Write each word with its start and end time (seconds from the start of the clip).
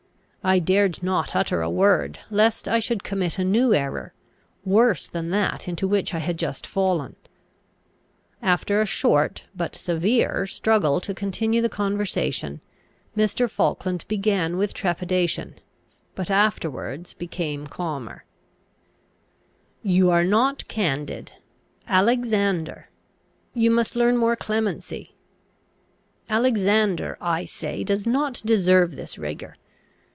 I 0.43 0.57
dared 0.57 1.03
not 1.03 1.35
utter 1.35 1.61
a 1.61 1.69
word, 1.69 2.17
lest 2.31 2.67
I 2.67 2.79
should 2.79 3.03
commit 3.03 3.37
a 3.37 3.43
new 3.43 3.75
error, 3.75 4.11
worse 4.65 5.05
than 5.05 5.29
that 5.29 5.67
into 5.67 5.87
which 5.87 6.15
I 6.15 6.17
had 6.17 6.39
just 6.39 6.65
fallen. 6.65 7.15
After 8.41 8.81
a 8.81 8.87
short, 8.87 9.43
but 9.55 9.75
severe, 9.75 10.47
struggle 10.47 10.99
to 11.01 11.13
continue 11.13 11.61
the 11.61 11.69
conversation, 11.69 12.59
Mr. 13.15 13.47
Falkland 13.47 14.03
began 14.07 14.57
with 14.57 14.73
trepidation, 14.73 15.59
but 16.15 16.31
afterwards 16.31 17.13
became 17.13 17.67
calmer: 17.67 18.25
"You 19.83 20.09
are 20.09 20.25
not 20.25 20.67
candid 20.67 21.33
Alexander 21.87 22.89
You 23.53 23.69
must 23.69 23.95
learn 23.95 24.17
more 24.17 24.35
clemency 24.35 25.13
Alexander, 26.27 27.15
I 27.21 27.45
say, 27.45 27.83
does 27.83 28.07
not 28.07 28.41
deserve 28.43 28.95
this 28.95 29.19
rigour. 29.19 29.55